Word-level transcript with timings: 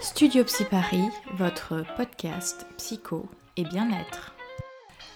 Studio 0.00 0.44
Psy 0.44 0.64
Paris, 0.64 1.08
votre 1.34 1.84
podcast 1.96 2.66
psycho 2.76 3.26
et 3.56 3.64
bien-être. 3.64 4.32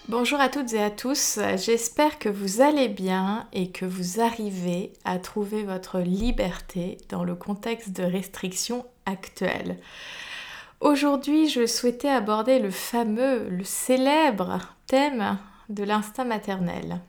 Bonjour 0.08 0.40
à 0.40 0.48
toutes 0.48 0.72
et 0.72 0.82
à 0.82 0.90
tous, 0.90 1.38
j'espère 1.56 2.18
que 2.18 2.28
vous 2.28 2.60
allez 2.60 2.88
bien 2.88 3.46
et 3.52 3.70
que 3.70 3.84
vous 3.84 4.20
arrivez 4.20 4.92
à 5.04 5.20
trouver 5.20 5.62
votre 5.62 6.00
liberté 6.00 6.98
dans 7.10 7.22
le 7.22 7.36
contexte 7.36 7.92
de 7.92 8.02
restrictions 8.02 8.84
actuelles. 9.06 9.78
Aujourd'hui, 10.80 11.48
je 11.48 11.64
souhaitais 11.64 12.08
aborder 12.08 12.58
le 12.58 12.72
fameux, 12.72 13.48
le 13.48 13.64
célèbre 13.64 14.58
thème 14.88 15.38
de 15.68 15.84
l'instinct 15.84 16.24
maternel. 16.24 17.00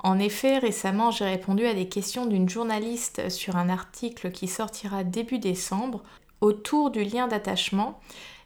En 0.00 0.18
effet, 0.18 0.58
récemment, 0.58 1.10
j'ai 1.10 1.24
répondu 1.24 1.64
à 1.64 1.72
des 1.72 1.88
questions 1.88 2.26
d'une 2.26 2.50
journaliste 2.50 3.30
sur 3.30 3.56
un 3.56 3.70
article 3.70 4.30
qui 4.30 4.46
sortira 4.46 5.04
début 5.04 5.38
décembre 5.38 6.02
autour 6.40 6.90
du 6.90 7.04
lien 7.04 7.28
d'attachement 7.28 8.00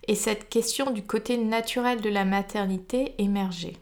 et 0.09 0.15
cette 0.15 0.49
question 0.49 0.91
du 0.91 1.03
côté 1.03 1.37
naturel 1.37 2.01
de 2.01 2.09
la 2.09 2.25
maternité 2.25 3.15
émergeait. 3.19 3.77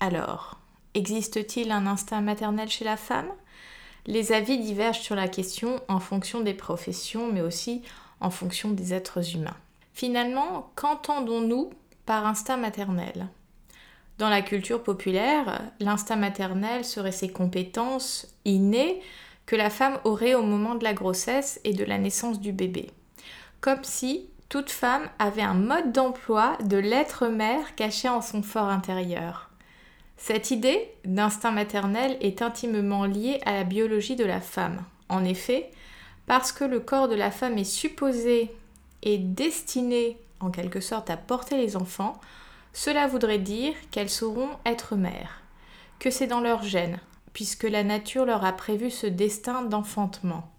Alors, 0.00 0.58
existe-t-il 0.94 1.70
un 1.70 1.86
instinct 1.86 2.20
maternel 2.20 2.68
chez 2.68 2.84
la 2.84 2.96
femme? 2.96 3.30
Les 4.06 4.32
avis 4.32 4.58
divergent 4.58 5.00
sur 5.00 5.14
la 5.14 5.28
question 5.28 5.80
en 5.88 6.00
fonction 6.00 6.40
des 6.40 6.54
professions, 6.54 7.30
mais 7.30 7.42
aussi 7.42 7.82
en 8.20 8.30
fonction 8.30 8.70
des 8.70 8.94
êtres 8.94 9.36
humains. 9.36 9.56
Finalement, 9.92 10.70
qu'entendons-nous 10.74 11.70
par 12.06 12.26
instinct 12.26 12.56
maternel? 12.56 13.28
Dans 14.18 14.30
la 14.30 14.42
culture 14.42 14.82
populaire, 14.82 15.70
l'instinct 15.78 16.16
maternel 16.16 16.84
serait 16.84 17.12
ces 17.12 17.28
compétences 17.30 18.34
innées 18.44 19.00
que 19.46 19.56
la 19.56 19.70
femme 19.70 19.98
aurait 20.04 20.34
au 20.34 20.42
moment 20.42 20.74
de 20.74 20.84
la 20.84 20.94
grossesse 20.94 21.60
et 21.64 21.74
de 21.74 21.84
la 21.84 21.98
naissance 21.98 22.40
du 22.40 22.52
bébé 22.52 22.90
comme 23.60 23.84
si 23.84 24.28
toute 24.48 24.70
femme 24.70 25.08
avait 25.18 25.42
un 25.42 25.54
mode 25.54 25.92
d'emploi 25.92 26.56
de 26.64 26.76
l'être 26.76 27.28
mère 27.28 27.74
caché 27.76 28.08
en 28.08 28.20
son 28.20 28.42
fort 28.42 28.68
intérieur. 28.68 29.50
Cette 30.16 30.50
idée 30.50 30.90
d'instinct 31.04 31.52
maternel 31.52 32.16
est 32.20 32.42
intimement 32.42 33.04
liée 33.04 33.40
à 33.46 33.52
la 33.52 33.64
biologie 33.64 34.16
de 34.16 34.24
la 34.24 34.40
femme. 34.40 34.84
En 35.08 35.24
effet, 35.24 35.70
parce 36.26 36.52
que 36.52 36.64
le 36.64 36.80
corps 36.80 37.08
de 37.08 37.14
la 37.14 37.30
femme 37.30 37.58
est 37.58 37.64
supposé 37.64 38.50
et 39.02 39.18
destiné 39.18 40.18
en 40.40 40.50
quelque 40.50 40.80
sorte 40.80 41.10
à 41.10 41.16
porter 41.16 41.56
les 41.56 41.76
enfants, 41.76 42.20
cela 42.72 43.06
voudrait 43.06 43.38
dire 43.38 43.74
qu'elles 43.90 44.10
sauront 44.10 44.50
être 44.64 44.96
mères, 44.96 45.42
que 45.98 46.10
c'est 46.10 46.26
dans 46.26 46.40
leur 46.40 46.62
gène, 46.62 46.98
puisque 47.32 47.64
la 47.64 47.84
nature 47.84 48.24
leur 48.24 48.44
a 48.44 48.52
prévu 48.52 48.90
ce 48.90 49.06
destin 49.06 49.62
d'enfantement. 49.62 50.50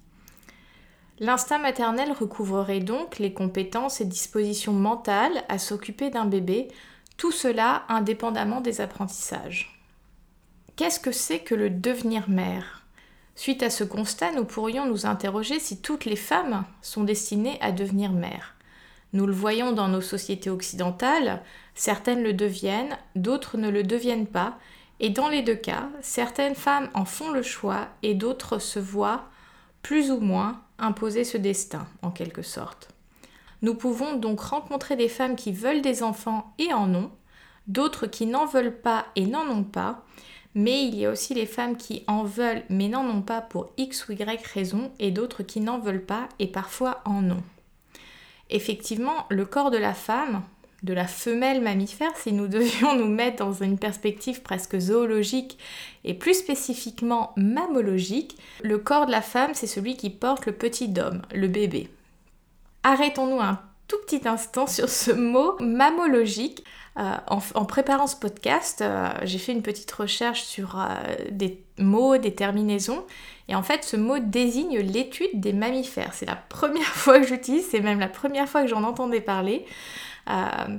L'instinct 1.22 1.60
maternel 1.60 2.12
recouvrerait 2.12 2.80
donc 2.80 3.20
les 3.20 3.32
compétences 3.32 4.02
et 4.02 4.06
dispositions 4.06 4.74
mentales 4.74 5.44
à 5.50 5.60
s'occuper 5.60 6.10
d'un 6.10 6.26
bébé, 6.26 6.68
tout 7.16 7.32
cela 7.32 7.84
indépendamment 7.90 8.60
des 8.60 8.82
apprentissages. 8.82 9.80
Qu'est-ce 10.76 11.00
que 11.00 11.12
c'est 11.12 11.38
que 11.38 11.54
le 11.54 11.70
devenir 11.70 12.28
mère? 12.28 12.82
Suite 13.36 13.62
à 13.62 13.70
ce 13.70 13.84
constat, 13.84 14.32
nous 14.32 14.46
pourrions 14.46 14.88
nous 14.88 15.06
interroger 15.06 15.60
si 15.60 15.80
toutes 15.80 16.06
les 16.06 16.16
femmes 16.16 16.66
sont 16.82 17.04
destinées 17.04 17.60
à 17.62 17.72
devenir 17.72 18.14
mères. 18.14 18.56
Nous 19.14 19.28
le 19.28 19.34
voyons 19.34 19.74
dans 19.74 19.90
nos 19.90 20.02
sociétés 20.02 20.50
occidentales, 20.50 21.44
certaines 21.76 22.24
le 22.24 22.34
deviennent, 22.34 22.98
d'autres 23.16 23.58
ne 23.58 23.70
le 23.70 23.84
deviennent 23.84 24.26
pas, 24.26 24.58
et 25.00 25.12
dans 25.12 25.30
les 25.30 25.44
deux 25.44 25.54
cas, 25.54 25.88
certaines 26.02 26.56
femmes 26.56 26.90
en 26.96 27.06
font 27.06 27.30
le 27.30 27.44
choix 27.44 27.90
et 28.02 28.16
d'autres 28.16 28.58
se 28.58 28.80
voient, 28.80 29.26
plus 29.84 30.10
ou 30.10 30.20
moins, 30.20 30.62
imposer 30.82 31.24
ce 31.24 31.38
destin, 31.38 31.88
en 32.02 32.12
quelque 32.12 32.42
sorte. 32.42 32.90
Nous 33.62 33.76
pouvons 33.76 34.16
donc 34.16 34.40
rencontrer 34.40 34.96
des 34.96 35.10
femmes 35.10 35.36
qui 35.36 35.52
veulent 35.52 35.82
des 35.82 36.04
enfants 36.04 36.54
et 36.58 36.74
en 36.74 36.94
ont, 36.94 37.12
d'autres 37.68 38.08
qui 38.08 38.26
n'en 38.26 38.46
veulent 38.46 38.82
pas 38.82 39.06
et 39.16 39.28
n'en 39.28 39.48
ont 39.48 39.64
pas, 39.64 40.04
mais 40.56 40.84
il 40.84 40.96
y 40.96 41.06
a 41.06 41.12
aussi 41.12 41.34
les 41.34 41.46
femmes 41.46 41.78
qui 41.78 42.04
en 42.08 42.24
veulent 42.24 42.64
mais 42.70 42.90
n'en 42.90 43.08
ont 43.08 43.22
pas 43.22 43.42
pour 43.42 43.72
X 43.78 44.08
ou 44.08 44.14
Y 44.14 44.46
raison, 44.48 44.92
et 45.00 45.12
d'autres 45.12 45.44
qui 45.44 45.62
n'en 45.62 45.80
veulent 45.80 46.06
pas 46.06 46.28
et 46.40 46.48
parfois 46.48 47.02
en 47.06 47.30
ont. 47.30 47.44
Effectivement, 48.50 49.26
le 49.30 49.46
corps 49.46 49.72
de 49.72 49.78
la 49.78 49.94
femme, 49.94 50.44
de 50.84 50.94
la 50.94 51.08
femelle 51.08 51.62
mammifère, 51.62 52.16
si 52.16 52.32
nous 52.32 52.48
devions 52.50 52.96
nous 52.96 53.08
mettre 53.08 53.38
dans 53.38 53.54
une 53.54 53.78
perspective 53.78 54.42
presque 54.42 54.80
zoologique 54.80 55.58
et 56.04 56.14
plus 56.14 56.34
spécifiquement 56.34 57.34
mammologique, 57.38 58.38
le 58.64 58.78
corps 58.78 59.06
de 59.06 59.12
la 59.12 59.22
femme, 59.22 59.52
c'est 59.54 59.68
celui 59.68 59.96
qui 59.96 60.10
porte 60.10 60.46
le 60.46 60.54
petit 60.54 60.94
homme, 61.00 61.22
le 61.34 61.48
bébé. 61.48 61.90
Arrêtons-nous 62.84 63.40
un 63.40 63.60
tout 63.88 63.98
petit 64.06 64.28
instant 64.28 64.68
sur 64.68 64.90
ce 64.90 65.12
mot 65.12 65.56
mammologique. 65.60 66.64
Euh, 67.00 67.16
en, 67.28 67.66
préparant 67.66 68.08
ce 68.08 68.18
podcast, 68.18 68.82
euh, 68.82 69.10
j'ai 69.24 69.38
fait 69.38 69.54
une 69.54 69.62
petite 69.62 69.92
recherche 69.92 70.44
sur 70.44 70.78
euh, 70.78 71.16
des 71.30 71.64
mots, 71.78 72.18
des 72.18 72.36
terminaisons, 72.36 73.06
et 73.48 73.56
en 73.56 73.64
fait, 73.64 73.86
ce 73.86 73.96
mot 73.96 74.20
désigne 74.20 74.80
l'étude 74.80 75.30
des 75.34 75.54
mammifères. 75.54 76.14
C'est 76.14 76.26
la 76.26 76.36
première 76.36 76.84
fois 76.84 77.20
que 77.20 77.28
j'utilise, 77.28 77.66
c'est 77.70 77.80
même 77.80 78.00
la 78.00 78.10
première 78.10 78.48
fois 78.48 78.62
que 78.62 78.68
j'en 78.68 78.84
entendais 78.84 79.22
parler. 79.22 79.66
Euh, 80.32 80.78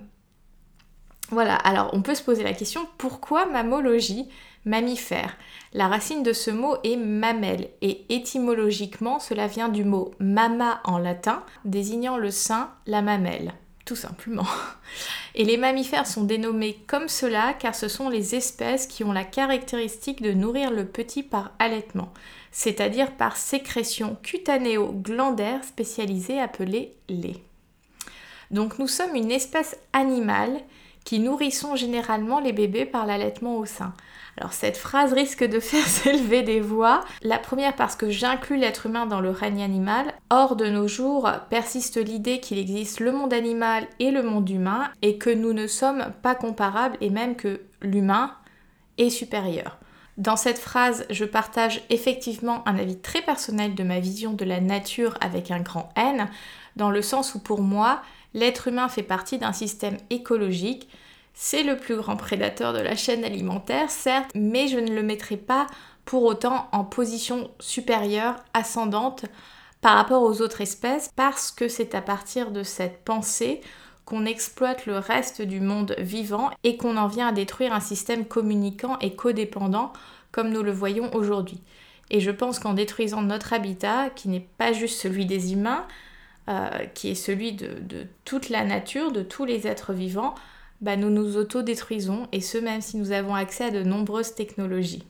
voilà, 1.31 1.55
alors 1.57 1.91
on 1.95 2.03
peut 2.03 2.15
se 2.15 2.23
poser 2.23 2.43
la 2.43 2.53
question 2.53 2.87
pourquoi 2.99 3.47
mammologie 3.47 4.29
Mammifère? 4.65 5.37
La 5.73 5.89
racine 5.89 6.23
de 6.23 6.33
ce 6.33 6.51
mot 6.51 6.77
est 6.85 6.97
mamelle 6.97 7.69
et 7.81 8.05
étymologiquement 8.15 9.19
cela 9.19 9.47
vient 9.47 9.69
du 9.69 9.85
mot 9.85 10.13
mama 10.21 10.81
en 10.85 10.99
latin 10.99 11.43
désignant 11.65 12.17
le 12.17 12.31
sein, 12.31 12.71
la 12.87 13.03
mamelle, 13.03 13.55
tout 13.85 13.97
simplement. 13.97 14.47
Et 15.35 15.45
les 15.45 15.57
mammifères 15.57 16.07
sont 16.07 16.25
dénommés 16.25 16.79
comme 16.87 17.09
cela 17.09 17.55
car 17.55 17.75
ce 17.75 17.89
sont 17.89 18.11
les 18.11 18.35
espèces 18.35 18.87
qui 18.87 19.03
ont 19.03 19.13
la 19.13 19.25
caractéristique 19.25 20.21
de 20.21 20.33
nourrir 20.33 20.71
le 20.71 20.85
petit 20.85 21.23
par 21.23 21.53
allaitement, 21.59 22.13
c'est-à-dire 22.51 23.17
par 23.17 23.39
sécrétion 23.39 24.19
cutanéo-glandaire 24.23 25.65
spécialisée 25.65 26.39
appelée 26.39 26.93
lait. 27.09 27.43
Donc 28.53 28.79
nous 28.79 28.87
sommes 28.87 29.17
une 29.17 29.31
espèce 29.31 29.77
animale 29.93 30.61
qui 31.05 31.19
nourrissons 31.19 31.75
généralement 31.75 32.39
les 32.39 32.53
bébés 32.53 32.85
par 32.85 33.07
l'allaitement 33.07 33.57
au 33.57 33.65
sein. 33.65 33.93
Alors 34.37 34.53
cette 34.53 34.77
phrase 34.77 35.13
risque 35.13 35.45
de 35.45 35.61
faire 35.61 35.87
s'élever 35.87 36.43
des 36.43 36.61
voix. 36.61 37.01
La 37.23 37.39
première 37.39 37.75
parce 37.75 37.97
que 37.97 38.11
j'inclus 38.11 38.57
l'être 38.57 38.87
humain 38.87 39.07
dans 39.07 39.21
le 39.21 39.31
règne 39.31 39.63
animal. 39.63 40.13
Or 40.31 40.57
de 40.57 40.67
nos 40.67 40.89
jours 40.89 41.31
persiste 41.51 42.03
l'idée 42.03 42.41
qu'il 42.41 42.59
existe 42.59 43.01
le 43.01 43.13
monde 43.13 43.33
animal 43.33 43.87
et 43.99 44.11
le 44.11 44.23
monde 44.23 44.49
humain 44.49 44.91
et 45.03 45.19
que 45.19 45.31
nous 45.31 45.53
ne 45.53 45.67
sommes 45.67 46.13
pas 46.23 46.35
comparables 46.35 46.97
et 47.01 47.11
même 47.11 47.37
que 47.37 47.61
l'humain 47.81 48.33
est 48.99 49.11
supérieur. 49.11 49.79
Dans 50.19 50.37
cette 50.37 50.59
phrase, 50.59 51.07
je 51.09 51.25
partage 51.25 51.83
effectivement 51.89 52.63
un 52.69 52.77
avis 52.77 52.99
très 52.99 53.23
personnel 53.23 53.75
de 53.75 53.83
ma 53.83 53.99
vision 53.99 54.35
de 54.35 54.45
la 54.45 54.61
nature 54.61 55.17
avec 55.23 55.51
un 55.51 55.61
grand 55.61 55.89
N, 55.97 56.29
dans 56.77 56.91
le 56.91 57.01
sens 57.01 57.35
où 57.35 57.39
pour 57.39 57.63
moi, 57.63 58.03
L'être 58.35 58.69
humain 58.69 58.89
fait 58.89 59.03
partie 59.03 59.39
d'un 59.39 59.53
système 59.53 59.97
écologique. 60.11 60.89
C'est 61.35 61.63
le 61.63 61.77
plus 61.77 61.97
grand 61.97 62.17
prédateur 62.17 62.73
de 62.73 62.81
la 62.81 62.97
chaîne 62.97 63.25
alimentaire, 63.25 63.91
certes, 63.91 64.31
mais 64.35 64.69
je 64.69 64.79
ne 64.79 64.95
le 64.95 65.03
mettrai 65.03 65.37
pas 65.37 65.67
pour 66.05 66.25
autant 66.25 66.69
en 66.73 66.85
position 66.85 67.51
supérieure, 67.61 68.37
ascendante 68.55 69.25
par 69.81 69.97
rapport 69.97 70.23
aux 70.23 70.43
autres 70.43 70.61
espèces, 70.61 71.11
parce 71.17 71.51
que 71.51 71.69
c'est 71.69 71.95
à 71.95 72.03
partir 72.03 72.51
de 72.51 72.63
cette 72.63 73.05
pensée 73.05 73.61
qu'on 74.05 74.27
exploite 74.27 74.87
le 74.87 74.99
reste 74.99 75.43
du 75.43 75.61
monde 75.61 75.95
vivant 75.99 76.51
et 76.65 76.77
qu'on 76.77 76.97
en 76.97 77.07
vient 77.07 77.29
à 77.29 77.33
détruire 77.33 77.73
un 77.73 77.81
système 77.81 78.27
communicant 78.27 78.99
et 79.01 79.15
codépendant 79.15 79.93
comme 80.33 80.51
nous 80.51 80.63
le 80.63 80.73
voyons 80.73 81.15
aujourd'hui. 81.15 81.63
Et 82.11 82.21
je 82.21 82.31
pense 82.31 82.59
qu'en 82.59 82.75
détruisant 82.75 83.23
notre 83.23 83.53
habitat, 83.53 84.11
qui 84.11 84.29
n'est 84.29 84.49
pas 84.59 84.73
juste 84.73 85.01
celui 85.01 85.25
des 85.25 85.53
humains, 85.53 85.87
euh, 86.49 86.69
qui 86.95 87.11
est 87.11 87.15
celui 87.15 87.53
de, 87.53 88.07
toute 88.25 88.49
la 88.49 88.65
nature, 88.65 89.13
de 89.13 89.23
tous 89.23 89.45
les 89.45 89.67
êtres 89.67 89.93
vivants, 89.93 90.35
bah, 90.81 90.97
nous 90.97 91.11
nous 91.11 91.37
autodétruisons, 91.37 92.27
et 92.33 92.41
ce 92.41 92.59
même 92.59 92.81
si 92.81 92.97
nous 92.97 93.13
avons 93.13 93.35
accès 93.35 93.65
à 93.65 93.71
de 93.71 93.85
nombreuses 93.85 94.35
technologies. 94.35 95.05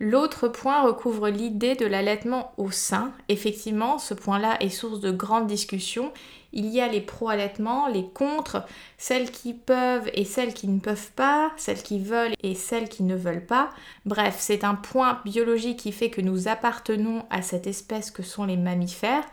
L'autre 0.00 0.48
point 0.48 0.82
recouvre 0.82 1.28
l'idée 1.28 1.76
de 1.76 1.86
l'allaitement 1.86 2.52
au 2.56 2.70
sein. 2.70 3.12
Effectivement, 3.28 3.98
ce 3.98 4.14
point-là 4.14 4.56
est 4.60 4.68
source 4.68 5.00
de 5.00 5.10
grandes 5.10 5.46
discussions. 5.46 6.12
Il 6.52 6.66
y 6.66 6.80
a 6.80 6.88
les 6.88 7.00
pro-allaitements, 7.00 7.88
les 7.88 8.04
contre, 8.04 8.64
celles 8.98 9.30
qui 9.30 9.54
peuvent 9.54 10.08
et 10.14 10.24
celles 10.24 10.54
qui 10.54 10.68
ne 10.68 10.78
peuvent 10.78 11.12
pas, 11.12 11.52
celles 11.56 11.82
qui 11.82 12.00
veulent 12.00 12.34
et 12.42 12.54
celles 12.54 12.88
qui 12.88 13.02
ne 13.02 13.16
veulent 13.16 13.46
pas. 13.46 13.70
Bref, 14.04 14.36
c'est 14.38 14.62
un 14.62 14.74
point 14.74 15.20
biologique 15.24 15.80
qui 15.80 15.92
fait 15.92 16.10
que 16.10 16.20
nous 16.20 16.48
appartenons 16.48 17.24
à 17.30 17.42
cette 17.42 17.66
espèce 17.66 18.10
que 18.10 18.22
sont 18.22 18.44
les 18.44 18.56
mammifères 18.56 19.24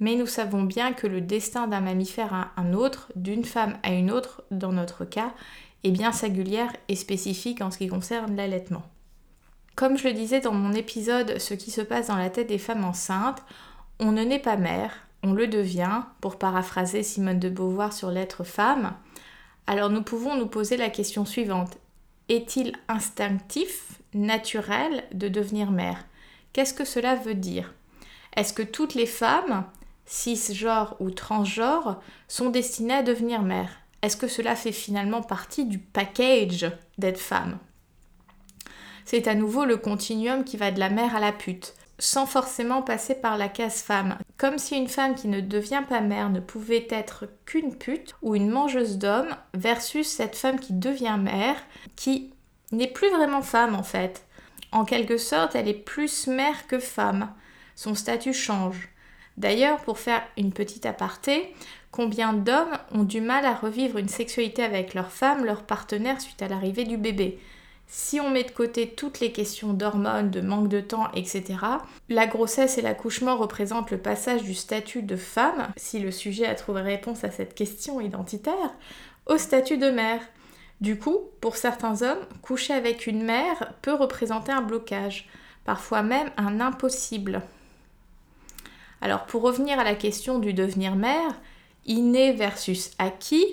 mais 0.00 0.16
nous 0.16 0.26
savons 0.26 0.62
bien 0.62 0.92
que 0.92 1.06
le 1.06 1.20
destin 1.20 1.66
d'un 1.66 1.80
mammifère 1.80 2.34
à 2.34 2.52
un 2.56 2.72
autre, 2.72 3.12
d'une 3.16 3.44
femme 3.44 3.78
à 3.82 3.92
une 3.92 4.10
autre, 4.10 4.42
dans 4.50 4.72
notre 4.72 5.04
cas, 5.04 5.32
est 5.84 5.90
bien 5.90 6.12
singulière 6.12 6.72
et 6.88 6.96
spécifique 6.96 7.60
en 7.60 7.70
ce 7.70 7.78
qui 7.78 7.88
concerne 7.88 8.36
l'allaitement. 8.36 8.82
Comme 9.74 9.96
je 9.96 10.08
le 10.08 10.12
disais 10.12 10.40
dans 10.40 10.52
mon 10.52 10.72
épisode 10.72 11.38
Ce 11.38 11.54
qui 11.54 11.70
se 11.70 11.80
passe 11.80 12.08
dans 12.08 12.16
la 12.16 12.30
tête 12.30 12.48
des 12.48 12.58
femmes 12.58 12.84
enceintes, 12.84 13.42
on 14.00 14.12
ne 14.12 14.22
naît 14.22 14.38
pas 14.38 14.56
mère, 14.56 15.06
on 15.22 15.32
le 15.32 15.46
devient, 15.46 16.02
pour 16.20 16.36
paraphraser 16.36 17.02
Simone 17.02 17.38
de 17.38 17.48
Beauvoir 17.48 17.92
sur 17.92 18.10
l'être 18.10 18.44
femme, 18.44 18.94
alors 19.66 19.90
nous 19.90 20.02
pouvons 20.02 20.36
nous 20.36 20.48
poser 20.48 20.76
la 20.76 20.90
question 20.90 21.24
suivante. 21.24 21.78
Est-il 22.28 22.72
instinctif, 22.88 24.00
naturel 24.14 25.04
de 25.12 25.28
devenir 25.28 25.70
mère? 25.70 26.04
Qu'est-ce 26.52 26.74
que 26.74 26.84
cela 26.84 27.14
veut 27.14 27.34
dire? 27.34 27.72
Est-ce 28.36 28.52
que 28.52 28.62
toutes 28.62 28.94
les 28.94 29.06
femmes, 29.06 29.64
cisgenres 30.12 30.96
ou 31.00 31.10
transgenres, 31.10 32.00
sont 32.28 32.50
destinées 32.50 32.94
à 32.94 33.02
devenir 33.02 33.42
mère 33.42 33.70
Est-ce 34.02 34.16
que 34.16 34.28
cela 34.28 34.56
fait 34.56 34.72
finalement 34.72 35.22
partie 35.22 35.64
du 35.64 35.78
package 35.78 36.70
d'être 36.98 37.20
femme? 37.20 37.58
C'est 39.04 39.26
à 39.26 39.34
nouveau 39.34 39.64
le 39.64 39.76
continuum 39.76 40.44
qui 40.44 40.56
va 40.56 40.70
de 40.70 40.78
la 40.78 40.90
mère 40.90 41.16
à 41.16 41.20
la 41.20 41.32
pute 41.32 41.74
sans 41.98 42.26
forcément 42.26 42.82
passer 42.82 43.14
par 43.14 43.38
la 43.38 43.48
case 43.48 43.80
femme. 43.80 44.18
Comme 44.36 44.58
si 44.58 44.76
une 44.76 44.88
femme 44.88 45.14
qui 45.14 45.28
ne 45.28 45.40
devient 45.40 45.84
pas 45.88 46.00
mère 46.00 46.30
ne 46.30 46.40
pouvait 46.40 46.88
être 46.90 47.26
qu'une 47.46 47.76
pute 47.76 48.16
ou 48.22 48.34
une 48.34 48.50
mangeuse 48.50 48.98
d'hommes 48.98 49.36
versus 49.54 50.08
cette 50.08 50.34
femme 50.34 50.58
qui 50.58 50.72
devient 50.72 51.16
mère, 51.20 51.56
qui 51.94 52.34
n'est 52.72 52.88
plus 52.88 53.08
vraiment 53.10 53.42
femme 53.42 53.76
en 53.76 53.84
fait. 53.84 54.26
En 54.72 54.84
quelque 54.84 55.16
sorte, 55.16 55.54
elle 55.54 55.68
est 55.68 55.74
plus 55.74 56.26
mère 56.26 56.66
que 56.66 56.80
femme. 56.80 57.32
Son 57.76 57.94
statut 57.94 58.34
change. 58.34 58.88
D'ailleurs, 59.36 59.78
pour 59.80 59.98
faire 59.98 60.22
une 60.36 60.52
petite 60.52 60.86
aparté, 60.86 61.54
combien 61.90 62.32
d'hommes 62.32 62.76
ont 62.92 63.04
du 63.04 63.20
mal 63.20 63.44
à 63.44 63.54
revivre 63.54 63.98
une 63.98 64.08
sexualité 64.08 64.62
avec 64.62 64.94
leur 64.94 65.10
femme, 65.10 65.44
leur 65.44 65.62
partenaire 65.62 66.20
suite 66.20 66.42
à 66.42 66.48
l'arrivée 66.48 66.84
du 66.84 66.96
bébé? 66.96 67.38
Si 67.94 68.20
on 68.20 68.30
met 68.30 68.44
de 68.44 68.50
côté 68.50 68.88
toutes 68.88 69.20
les 69.20 69.32
questions 69.32 69.74
d'hormones, 69.74 70.30
de 70.30 70.40
manque 70.40 70.68
de 70.68 70.80
temps, 70.80 71.10
etc., 71.12 71.58
la 72.08 72.26
grossesse 72.26 72.78
et 72.78 72.82
l'accouchement 72.82 73.36
représentent 73.36 73.90
le 73.90 73.98
passage 73.98 74.42
du 74.42 74.54
statut 74.54 75.02
de 75.02 75.16
femme, 75.16 75.68
si 75.76 75.98
le 75.98 76.10
sujet 76.10 76.46
a 76.46 76.54
trouvé 76.54 76.80
réponse 76.80 77.22
à 77.22 77.30
cette 77.30 77.54
question 77.54 78.00
identitaire, 78.00 78.74
au 79.26 79.36
statut 79.36 79.76
de 79.76 79.90
mère. 79.90 80.22
Du 80.80 80.98
coup, 80.98 81.18
pour 81.42 81.56
certains 81.56 82.00
hommes, 82.00 82.26
coucher 82.40 82.72
avec 82.72 83.06
une 83.06 83.24
mère 83.24 83.74
peut 83.82 83.94
représenter 83.94 84.52
un 84.52 84.62
blocage, 84.62 85.28
parfois 85.66 86.02
même 86.02 86.30
un 86.38 86.60
impossible. 86.60 87.42
Alors 89.02 89.26
pour 89.26 89.42
revenir 89.42 89.80
à 89.80 89.84
la 89.84 89.96
question 89.96 90.38
du 90.38 90.54
devenir 90.54 90.94
mère, 90.94 91.34
inné 91.86 92.32
versus 92.32 92.92
acquis, 92.98 93.44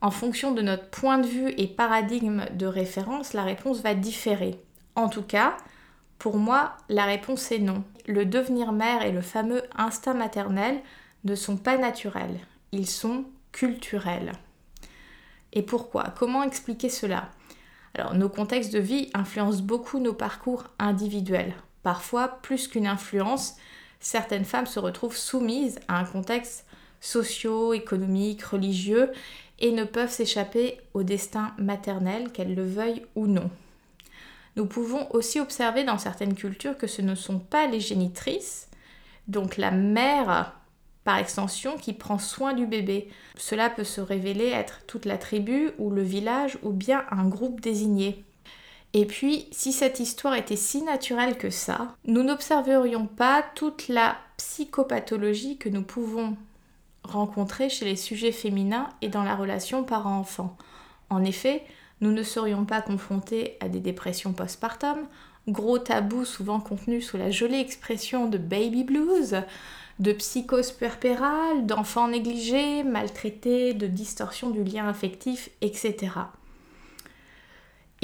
en 0.00 0.10
fonction 0.10 0.50
de 0.50 0.62
notre 0.62 0.90
point 0.90 1.18
de 1.18 1.28
vue 1.28 1.54
et 1.56 1.68
paradigme 1.68 2.44
de 2.54 2.66
référence, 2.66 3.34
la 3.34 3.44
réponse 3.44 3.80
va 3.80 3.94
différer. 3.94 4.60
En 4.96 5.08
tout 5.08 5.22
cas, 5.22 5.56
pour 6.18 6.36
moi, 6.36 6.76
la 6.88 7.04
réponse 7.04 7.52
est 7.52 7.60
non. 7.60 7.84
Le 8.06 8.26
devenir 8.26 8.72
mère 8.72 9.02
et 9.02 9.12
le 9.12 9.20
fameux 9.20 9.62
instinct 9.76 10.14
maternel 10.14 10.80
ne 11.22 11.36
sont 11.36 11.56
pas 11.56 11.78
naturels, 11.78 12.40
ils 12.72 12.88
sont 12.88 13.26
culturels. 13.52 14.32
Et 15.52 15.62
pourquoi? 15.62 16.12
Comment 16.18 16.42
expliquer 16.42 16.88
cela? 16.88 17.30
Alors, 17.94 18.14
nos 18.14 18.28
contextes 18.28 18.72
de 18.72 18.80
vie 18.80 19.08
influencent 19.14 19.62
beaucoup 19.62 20.00
nos 20.00 20.14
parcours 20.14 20.64
individuels. 20.80 21.54
Parfois, 21.84 22.26
plus 22.42 22.66
qu'une 22.66 22.88
influence, 22.88 23.56
certaines 24.04 24.44
femmes 24.44 24.66
se 24.66 24.78
retrouvent 24.78 25.16
soumises 25.16 25.80
à 25.88 25.98
un 25.98 26.04
contexte 26.04 26.66
socio-économique, 27.00 28.42
religieux, 28.42 29.10
et 29.60 29.72
ne 29.72 29.84
peuvent 29.84 30.10
s'échapper 30.10 30.78
au 30.92 31.02
destin 31.02 31.54
maternel, 31.58 32.30
qu'elles 32.30 32.54
le 32.54 32.66
veuillent 32.66 33.06
ou 33.14 33.26
non. 33.26 33.50
Nous 34.56 34.66
pouvons 34.66 35.10
aussi 35.12 35.40
observer 35.40 35.84
dans 35.84 35.98
certaines 35.98 36.34
cultures 36.34 36.76
que 36.76 36.86
ce 36.86 37.00
ne 37.02 37.14
sont 37.14 37.38
pas 37.38 37.66
les 37.66 37.80
génitrices, 37.80 38.68
donc 39.26 39.56
la 39.56 39.70
mère 39.70 40.52
par 41.04 41.18
extension, 41.18 41.76
qui 41.78 41.94
prend 41.94 42.18
soin 42.18 42.52
du 42.52 42.66
bébé. 42.66 43.08
Cela 43.36 43.70
peut 43.70 43.84
se 43.84 44.00
révéler 44.00 44.48
être 44.48 44.80
toute 44.86 45.06
la 45.06 45.18
tribu 45.18 45.70
ou 45.78 45.90
le 45.90 46.02
village 46.02 46.58
ou 46.62 46.70
bien 46.70 47.04
un 47.10 47.26
groupe 47.26 47.60
désigné. 47.60 48.24
Et 48.96 49.06
puis, 49.06 49.48
si 49.50 49.72
cette 49.72 49.98
histoire 49.98 50.34
était 50.34 50.54
si 50.54 50.82
naturelle 50.82 51.36
que 51.36 51.50
ça, 51.50 51.96
nous 52.06 52.22
n'observerions 52.22 53.06
pas 53.06 53.44
toute 53.56 53.88
la 53.88 54.16
psychopathologie 54.36 55.58
que 55.58 55.68
nous 55.68 55.82
pouvons 55.82 56.36
rencontrés 57.02 57.68
chez 57.68 57.84
les 57.84 57.96
sujets 57.96 58.32
féminins 58.32 58.88
et 59.02 59.08
dans 59.08 59.24
la 59.24 59.34
relation 59.34 59.82
parent-enfant. 59.82 60.56
En 61.10 61.24
effet, 61.24 61.64
nous 62.00 62.12
ne 62.12 62.22
serions 62.22 62.64
pas 62.64 62.82
confrontés 62.82 63.56
à 63.60 63.68
des 63.68 63.80
dépressions 63.80 64.32
postpartum, 64.32 65.08
gros 65.48 65.78
tabous 65.78 66.24
souvent 66.24 66.60
contenus 66.60 67.08
sous 67.08 67.16
la 67.16 67.32
jolie 67.32 67.60
expression 67.60 68.28
de 68.28 68.38
baby 68.38 68.84
blues, 68.84 69.36
de 69.98 70.12
psychose 70.12 70.70
puerpérale, 70.70 71.66
d'enfants 71.66 72.08
négligés, 72.08 72.84
maltraités, 72.84 73.74
de 73.74 73.88
distorsion 73.88 74.50
du 74.50 74.62
lien 74.62 74.88
affectif, 74.88 75.50
etc. 75.62 76.12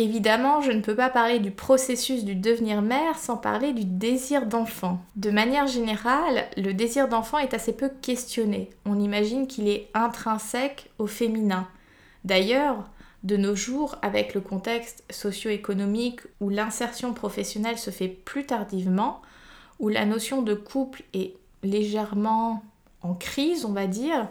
Évidemment, 0.00 0.62
je 0.62 0.73
ne 0.73 0.81
peux 0.81 0.94
pas 0.94 1.11
parler 1.11 1.41
du 1.41 1.50
processus 1.50 2.25
du 2.25 2.35
devenir 2.35 2.81
mère 2.81 3.19
sans 3.19 3.37
parler 3.37 3.75
du 3.75 3.85
désir 3.85 4.47
d'enfant. 4.47 5.05
De 5.17 5.31
manière 5.31 5.67
générale, 5.67 6.47
le 6.56 6.73
désir 6.73 7.06
d'enfant 7.06 7.37
est 7.37 7.52
assez 7.52 7.75
peu 7.75 7.91
questionné. 8.00 8.70
On 8.87 8.99
imagine 8.99 9.47
qu'il 9.47 9.69
est 9.69 9.91
intrinsèque 9.93 10.88
au 10.99 11.06
féminin. 11.06 11.69
D'ailleurs, 12.25 12.88
de 13.25 13.37
nos 13.37 13.55
jours, 13.55 13.97
avec 14.00 14.32
le 14.32 14.41
contexte 14.41 15.05
socio-économique 15.11 16.20
où 16.41 16.49
l'insertion 16.49 17.12
professionnelle 17.12 17.76
se 17.76 17.91
fait 17.91 18.08
plus 18.08 18.47
tardivement, 18.47 19.20
où 19.81 19.91
la 19.91 20.06
notion 20.06 20.41
de 20.41 20.55
couple 20.55 21.02
est 21.12 21.35
légèrement 21.62 22.62
en 23.02 23.12
crise, 23.12 23.67
on 23.67 23.73
va 23.73 23.87
dire, 23.87 24.29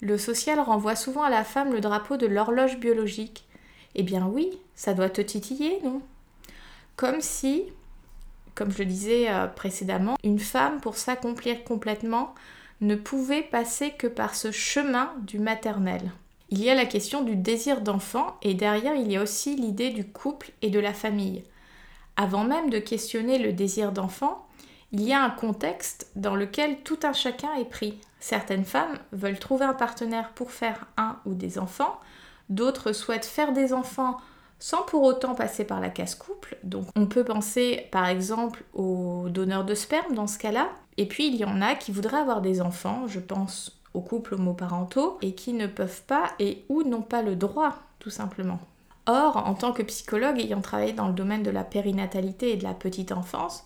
le 0.00 0.16
social 0.16 0.58
renvoie 0.58 0.96
souvent 0.96 1.22
à 1.22 1.28
la 1.28 1.44
femme 1.44 1.70
le 1.70 1.82
drapeau 1.82 2.16
de 2.16 2.26
l'horloge 2.26 2.78
biologique 2.78 3.44
eh 3.94 4.02
bien 4.02 4.26
oui, 4.26 4.58
ça 4.74 4.94
doit 4.94 5.10
te 5.10 5.20
titiller, 5.20 5.78
non? 5.84 6.00
Comme 6.96 7.20
si, 7.20 7.64
comme 8.54 8.70
je 8.70 8.78
le 8.78 8.84
disais 8.86 9.30
euh, 9.30 9.46
précédemment, 9.46 10.16
une 10.24 10.38
femme, 10.38 10.80
pour 10.80 10.96
s'accomplir 10.96 11.64
complètement, 11.64 12.34
ne 12.80 12.96
pouvait 12.96 13.42
passer 13.42 13.92
que 13.92 14.06
par 14.06 14.34
ce 14.34 14.50
chemin 14.50 15.12
du 15.22 15.38
maternel. 15.38 16.12
Il 16.50 16.62
y 16.62 16.68
a 16.68 16.74
la 16.74 16.84
question 16.84 17.22
du 17.22 17.36
désir 17.36 17.80
d'enfant 17.80 18.36
et 18.42 18.54
derrière 18.54 18.94
il 18.94 19.10
y 19.10 19.16
a 19.16 19.22
aussi 19.22 19.56
l'idée 19.56 19.90
du 19.90 20.06
couple 20.06 20.50
et 20.60 20.68
de 20.68 20.80
la 20.80 20.92
famille. 20.92 21.44
Avant 22.16 22.44
même 22.44 22.68
de 22.68 22.78
questionner 22.78 23.38
le 23.38 23.52
désir 23.52 23.92
d'enfant, 23.92 24.46
il 24.90 25.00
y 25.02 25.14
a 25.14 25.22
un 25.22 25.30
contexte 25.30 26.10
dans 26.16 26.34
lequel 26.34 26.82
tout 26.82 26.98
un 27.04 27.14
chacun 27.14 27.54
est 27.54 27.70
pris. 27.70 27.98
Certaines 28.20 28.66
femmes 28.66 28.98
veulent 29.12 29.38
trouver 29.38 29.64
un 29.64 29.72
partenaire 29.72 30.30
pour 30.30 30.50
faire 30.50 30.86
un 30.98 31.16
ou 31.24 31.32
des 31.32 31.58
enfants, 31.58 31.98
D'autres 32.48 32.92
souhaitent 32.92 33.24
faire 33.24 33.52
des 33.52 33.72
enfants 33.72 34.18
sans 34.58 34.82
pour 34.82 35.02
autant 35.02 35.34
passer 35.34 35.64
par 35.64 35.80
la 35.80 35.88
casse-couple. 35.88 36.56
Donc 36.62 36.86
on 36.94 37.06
peut 37.06 37.24
penser 37.24 37.88
par 37.90 38.06
exemple 38.06 38.62
aux 38.74 39.26
donneurs 39.28 39.64
de 39.64 39.74
sperme 39.74 40.14
dans 40.14 40.26
ce 40.26 40.38
cas-là. 40.38 40.68
Et 40.98 41.06
puis 41.06 41.26
il 41.26 41.36
y 41.36 41.44
en 41.44 41.60
a 41.60 41.74
qui 41.74 41.90
voudraient 41.90 42.18
avoir 42.18 42.42
des 42.42 42.60
enfants, 42.60 43.08
je 43.08 43.20
pense 43.20 43.80
aux 43.94 44.00
couples 44.00 44.34
homoparentaux, 44.34 45.18
et 45.20 45.34
qui 45.34 45.52
ne 45.52 45.66
peuvent 45.66 46.02
pas 46.02 46.30
et 46.38 46.64
ou 46.68 46.82
n'ont 46.82 47.02
pas 47.02 47.22
le 47.22 47.36
droit 47.36 47.74
tout 47.98 48.10
simplement. 48.10 48.60
Or, 49.06 49.36
en 49.36 49.54
tant 49.54 49.72
que 49.72 49.82
psychologue 49.82 50.38
ayant 50.38 50.60
travaillé 50.60 50.92
dans 50.92 51.08
le 51.08 51.12
domaine 51.12 51.42
de 51.42 51.50
la 51.50 51.64
périnatalité 51.64 52.52
et 52.52 52.56
de 52.56 52.62
la 52.62 52.74
petite 52.74 53.10
enfance, 53.10 53.64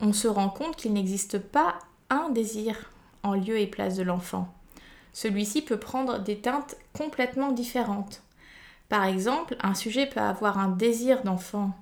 on 0.00 0.12
se 0.12 0.26
rend 0.26 0.48
compte 0.48 0.76
qu'il 0.76 0.92
n'existe 0.92 1.38
pas 1.38 1.76
un 2.10 2.28
désir 2.30 2.90
en 3.22 3.34
lieu 3.34 3.58
et 3.58 3.68
place 3.68 3.94
de 3.96 4.02
l'enfant 4.02 4.52
celui-ci 5.14 5.62
peut 5.62 5.78
prendre 5.78 6.18
des 6.18 6.36
teintes 6.36 6.76
complètement 6.96 7.52
différentes. 7.52 8.22
Par 8.88 9.04
exemple, 9.04 9.56
un 9.60 9.74
sujet 9.74 10.06
peut 10.06 10.20
avoir 10.20 10.58
un 10.58 10.68
désir 10.68 11.22
d'enfant, 11.22 11.72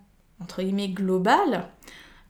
entre 0.40 0.62
guillemets, 0.62 0.88
global, 0.88 1.68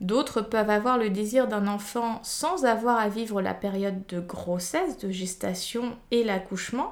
d'autres 0.01 0.41
peuvent 0.41 0.69
avoir 0.69 0.97
le 0.97 1.09
désir 1.09 1.47
d'un 1.47 1.67
enfant 1.67 2.19
sans 2.23 2.65
avoir 2.65 2.99
à 2.99 3.09
vivre 3.09 3.41
la 3.41 3.53
période 3.53 4.05
de 4.07 4.19
grossesse, 4.19 4.97
de 4.97 5.09
gestation 5.09 5.95
et 6.11 6.23
l'accouchement, 6.23 6.91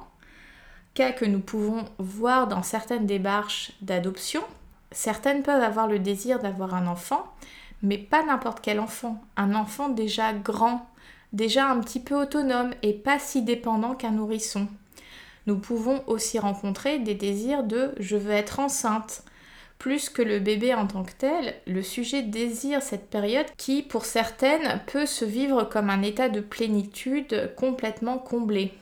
cas 0.94 1.12
que 1.12 1.24
nous 1.24 1.40
pouvons 1.40 1.84
voir 1.98 2.48
dans 2.48 2.62
certaines 2.62 3.06
démarches 3.06 3.72
d'adoption. 3.82 4.42
Certaines 4.90 5.42
peuvent 5.42 5.62
avoir 5.62 5.88
le 5.88 5.98
désir 5.98 6.38
d'avoir 6.38 6.74
un 6.74 6.86
enfant, 6.86 7.24
mais 7.82 7.98
pas 7.98 8.24
n'importe 8.24 8.60
quel 8.60 8.80
enfant, 8.80 9.22
un 9.36 9.54
enfant 9.54 9.88
déjà 9.88 10.32
grand, 10.32 10.86
déjà 11.32 11.68
un 11.68 11.80
petit 11.80 12.00
peu 12.00 12.14
autonome 12.14 12.74
et 12.82 12.92
pas 12.92 13.18
si 13.18 13.42
dépendant 13.42 13.94
qu'un 13.94 14.12
nourrisson. 14.12 14.68
Nous 15.46 15.58
pouvons 15.58 16.02
aussi 16.06 16.38
rencontrer 16.38 16.98
des 16.98 17.14
désirs 17.14 17.64
de 17.64 17.92
je 17.98 18.16
veux 18.16 18.32
être 18.32 18.60
enceinte. 18.60 19.24
Plus 19.78 20.08
que 20.08 20.22
le 20.22 20.38
bébé 20.38 20.74
en 20.74 20.86
tant 20.86 21.02
que 21.02 21.12
tel, 21.18 21.54
le 21.66 21.82
sujet 21.82 22.22
désire 22.22 22.82
cette 22.82 23.10
période 23.10 23.46
qui, 23.56 23.82
pour 23.82 24.04
certaines, 24.04 24.80
peut 24.86 25.06
se 25.06 25.24
vivre 25.24 25.64
comme 25.64 25.90
un 25.90 26.02
état 26.02 26.28
de 26.28 26.40
plénitude 26.40 27.52
complètement 27.56 28.18
comblé. 28.18 28.72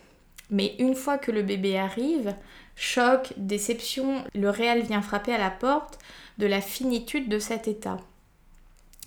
Mais 0.50 0.74
une 0.78 0.94
fois 0.94 1.16
que 1.16 1.30
le 1.30 1.42
bébé 1.42 1.78
arrive, 1.78 2.34
choc, 2.76 3.32
déception, 3.38 4.24
le 4.34 4.50
réel 4.50 4.82
vient 4.82 5.00
frapper 5.00 5.32
à 5.32 5.38
la 5.38 5.50
porte 5.50 5.98
de 6.36 6.46
la 6.46 6.60
finitude 6.60 7.30
de 7.30 7.38
cet 7.38 7.66
état. 7.66 7.96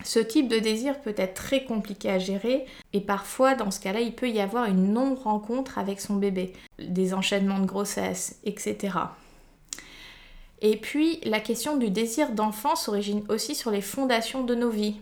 Ce 0.03 0.19
type 0.19 0.47
de 0.47 0.59
désir 0.59 0.99
peut 0.99 1.13
être 1.15 1.35
très 1.35 1.63
compliqué 1.63 2.09
à 2.09 2.19
gérer 2.19 2.65
et 2.91 2.99
parfois 2.99 3.55
dans 3.55 3.71
ce 3.71 3.79
cas-là 3.79 4.01
il 4.01 4.13
peut 4.13 4.29
y 4.29 4.41
avoir 4.41 4.65
une 4.65 4.91
non-rencontre 4.91 5.77
avec 5.77 6.01
son 6.01 6.15
bébé, 6.15 6.53
des 6.79 7.13
enchaînements 7.13 7.59
de 7.59 7.65
grossesse, 7.65 8.39
etc. 8.43 8.97
Et 10.61 10.77
puis 10.77 11.19
la 11.23 11.39
question 11.39 11.77
du 11.77 11.89
désir 11.89 12.31
d'enfant 12.31 12.75
s'origine 12.75 13.23
aussi 13.29 13.55
sur 13.55 13.71
les 13.71 13.81
fondations 13.81 14.43
de 14.43 14.55
nos 14.55 14.69
vies. 14.69 14.99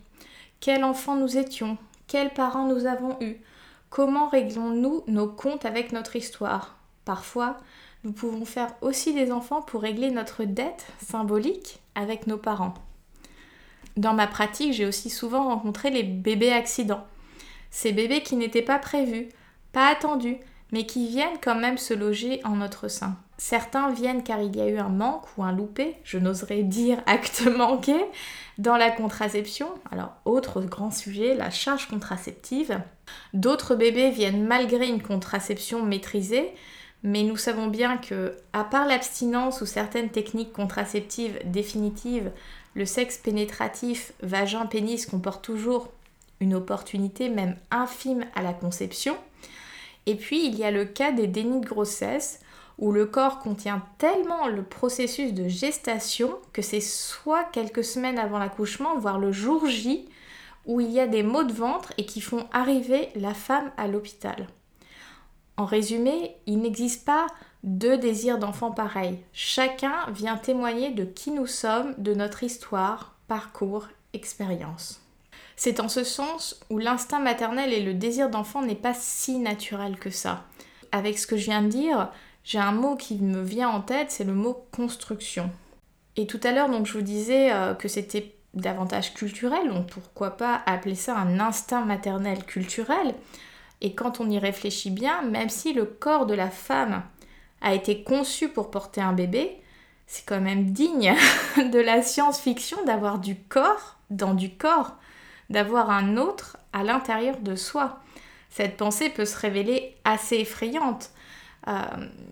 Quel 0.59 0.83
enfant 0.83 1.15
nous 1.15 1.37
étions? 1.37 1.77
Quels 2.07 2.33
parents 2.33 2.67
nous 2.67 2.85
avons 2.85 3.17
eus? 3.21 3.37
Comment 3.89 4.27
réglons-nous 4.27 5.03
nos 5.07 5.27
comptes 5.27 5.65
avec 5.65 5.91
notre 5.91 6.15
histoire? 6.15 6.77
Parfois, 7.05 7.57
nous 8.03 8.11
pouvons 8.11 8.45
faire 8.45 8.73
aussi 8.81 9.13
des 9.13 9.31
enfants 9.31 9.61
pour 9.61 9.81
régler 9.81 10.11
notre 10.11 10.43
dette 10.43 10.85
symbolique 10.99 11.79
avec 11.95 12.27
nos 12.27 12.37
parents. 12.37 12.73
Dans 13.97 14.13
ma 14.13 14.27
pratique, 14.27 14.73
j'ai 14.73 14.85
aussi 14.85 15.09
souvent 15.09 15.45
rencontré 15.45 15.89
les 15.89 16.03
bébés 16.03 16.53
accidents. 16.53 17.05
Ces 17.69 17.91
bébés 17.91 18.21
qui 18.21 18.35
n'étaient 18.35 18.61
pas 18.61 18.79
prévus, 18.79 19.29
pas 19.71 19.87
attendus, 19.87 20.37
mais 20.71 20.85
qui 20.85 21.07
viennent 21.07 21.39
quand 21.41 21.55
même 21.55 21.77
se 21.77 21.93
loger 21.93 22.41
en 22.43 22.55
notre 22.55 22.87
sein. 22.87 23.17
Certains 23.37 23.89
viennent 23.91 24.23
car 24.23 24.39
il 24.41 24.55
y 24.55 24.61
a 24.61 24.67
eu 24.67 24.77
un 24.77 24.89
manque 24.89 25.25
ou 25.35 25.43
un 25.43 25.51
loupé, 25.51 25.95
je 26.03 26.17
n'oserais 26.17 26.63
dire 26.63 27.01
acte 27.05 27.47
manqué, 27.47 27.95
dans 28.57 28.77
la 28.77 28.91
contraception. 28.91 29.67
Alors, 29.91 30.13
autre 30.25 30.61
grand 30.61 30.91
sujet, 30.91 31.33
la 31.33 31.49
charge 31.49 31.87
contraceptive. 31.87 32.79
D'autres 33.33 33.75
bébés 33.75 34.11
viennent 34.11 34.45
malgré 34.45 34.87
une 34.87 35.01
contraception 35.01 35.83
maîtrisée, 35.83 36.53
mais 37.03 37.23
nous 37.23 37.37
savons 37.37 37.67
bien 37.67 37.97
que, 37.97 38.37
à 38.53 38.63
part 38.63 38.85
l'abstinence 38.85 39.61
ou 39.61 39.65
certaines 39.65 40.09
techniques 40.09 40.53
contraceptives 40.53 41.39
définitives, 41.45 42.31
le 42.73 42.85
sexe 42.85 43.17
pénétratif 43.17 44.13
vagin-pénis 44.21 45.05
comporte 45.05 45.43
toujours 45.43 45.89
une 46.39 46.55
opportunité, 46.55 47.29
même 47.29 47.55
infime, 47.69 48.25
à 48.35 48.41
la 48.41 48.53
conception. 48.53 49.15
Et 50.05 50.15
puis, 50.15 50.45
il 50.45 50.57
y 50.57 50.63
a 50.63 50.71
le 50.71 50.85
cas 50.85 51.11
des 51.11 51.27
dénis 51.27 51.61
de 51.61 51.67
grossesse, 51.67 52.39
où 52.79 52.91
le 52.91 53.05
corps 53.05 53.39
contient 53.39 53.83
tellement 53.99 54.47
le 54.47 54.63
processus 54.63 55.33
de 55.33 55.47
gestation 55.47 56.39
que 56.51 56.63
c'est 56.63 56.81
soit 56.81 57.43
quelques 57.43 57.83
semaines 57.83 58.17
avant 58.17 58.39
l'accouchement, 58.39 58.97
voire 58.97 59.19
le 59.19 59.31
jour 59.31 59.67
J, 59.67 60.09
où 60.65 60.79
il 60.81 60.89
y 60.89 60.99
a 60.99 61.07
des 61.07 61.23
maux 61.23 61.43
de 61.43 61.53
ventre 61.53 61.93
et 61.97 62.05
qui 62.05 62.21
font 62.21 62.47
arriver 62.51 63.09
la 63.15 63.33
femme 63.33 63.71
à 63.77 63.87
l'hôpital. 63.87 64.47
En 65.57 65.65
résumé, 65.65 66.35
il 66.47 66.59
n'existe 66.59 67.05
pas 67.05 67.27
deux 67.63 67.97
désirs 67.97 68.39
d'enfant 68.39 68.71
pareils. 68.71 69.19
Chacun 69.33 70.09
vient 70.09 70.37
témoigner 70.37 70.91
de 70.91 71.05
qui 71.05 71.31
nous 71.31 71.47
sommes, 71.47 71.93
de 71.97 72.13
notre 72.13 72.43
histoire, 72.43 73.15
parcours, 73.27 73.87
expérience. 74.13 75.01
C'est 75.55 75.79
en 75.79 75.89
ce 75.89 76.03
sens 76.03 76.59
où 76.69 76.79
l'instinct 76.79 77.19
maternel 77.19 77.71
et 77.71 77.83
le 77.83 77.93
désir 77.93 78.29
d'enfant 78.29 78.61
n'est 78.61 78.75
pas 78.75 78.93
si 78.95 79.37
naturel 79.37 79.97
que 79.97 80.09
ça. 80.09 80.45
Avec 80.91 81.19
ce 81.19 81.27
que 81.27 81.37
je 81.37 81.45
viens 81.45 81.61
de 81.61 81.67
dire, 81.67 82.09
j'ai 82.43 82.57
un 82.57 82.71
mot 82.71 82.95
qui 82.95 83.17
me 83.17 83.41
vient 83.41 83.69
en 83.69 83.81
tête, 83.81 84.11
c'est 84.11 84.23
le 84.23 84.33
mot 84.33 84.65
construction. 84.71 85.51
Et 86.17 86.27
tout 86.27 86.39
à 86.43 86.51
l'heure, 86.51 86.69
donc, 86.69 86.87
je 86.87 86.93
vous 86.93 87.03
disais 87.03 87.51
euh, 87.53 87.73
que 87.73 87.87
c'était 87.87 88.35
davantage 88.53 89.13
culturel, 89.13 89.69
donc 89.69 89.87
pourquoi 89.87 90.31
pas 90.31 90.61
appeler 90.65 90.95
ça 90.95 91.15
un 91.15 91.39
instinct 91.39 91.85
maternel 91.85 92.43
culturel. 92.43 93.13
Et 93.79 93.93
quand 93.93 94.19
on 94.19 94.29
y 94.29 94.37
réfléchit 94.37 94.91
bien, 94.91 95.21
même 95.21 95.49
si 95.49 95.73
le 95.73 95.85
corps 95.85 96.25
de 96.25 96.33
la 96.33 96.49
femme 96.49 97.03
a 97.61 97.73
été 97.73 98.03
conçu 98.03 98.49
pour 98.49 98.71
porter 98.71 99.01
un 99.01 99.13
bébé, 99.13 99.61
c'est 100.07 100.25
quand 100.25 100.41
même 100.41 100.71
digne 100.71 101.15
de 101.57 101.79
la 101.79 102.01
science-fiction 102.01 102.83
d'avoir 102.85 103.19
du 103.19 103.35
corps 103.35 103.97
dans 104.11 104.33
du 104.33 104.51
corps, 104.51 104.97
d'avoir 105.49 105.89
un 105.89 106.17
autre 106.17 106.57
à 106.73 106.83
l'intérieur 106.83 107.37
de 107.39 107.55
soi. 107.55 107.99
Cette 108.49 108.77
pensée 108.77 109.09
peut 109.09 109.25
se 109.25 109.37
révéler 109.37 109.95
assez 110.03 110.35
effrayante. 110.35 111.11
Euh, 111.67 111.81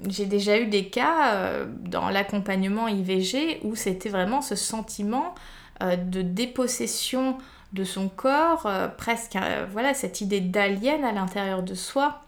j'ai 0.07 0.25
déjà 0.25 0.59
eu 0.59 0.67
des 0.67 0.89
cas 0.89 1.33
euh, 1.36 1.65
dans 1.81 2.09
l'accompagnement 2.09 2.88
IVG 2.88 3.62
où 3.63 3.75
c'était 3.75 4.09
vraiment 4.09 4.41
ce 4.41 4.55
sentiment 4.55 5.36
euh, 5.81 5.95
de 5.95 6.21
dépossession 6.21 7.38
de 7.71 7.83
son 7.83 8.09
corps, 8.09 8.67
presque 8.98 9.38
voilà 9.71 9.93
cette 9.93 10.21
idée 10.21 10.41
d'alien 10.41 11.03
à 11.03 11.12
l'intérieur 11.12 11.62
de 11.62 11.75
soi. 11.75 12.19